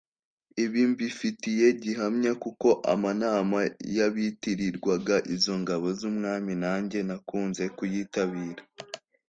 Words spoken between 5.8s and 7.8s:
z’umwami na njye nakunze